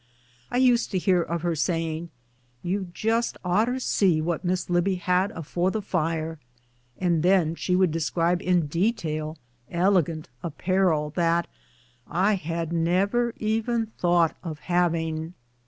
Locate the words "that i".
11.11-12.33